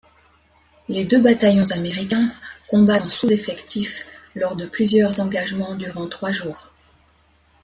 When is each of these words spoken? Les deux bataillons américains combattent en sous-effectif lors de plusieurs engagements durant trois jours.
Les 0.89 1.05
deux 1.05 1.21
bataillons 1.21 1.69
américains 1.69 2.31
combattent 2.67 3.05
en 3.05 3.09
sous-effectif 3.09 4.07
lors 4.33 4.55
de 4.55 4.65
plusieurs 4.65 5.19
engagements 5.19 5.75
durant 5.75 6.07
trois 6.09 6.31
jours. 6.31 6.69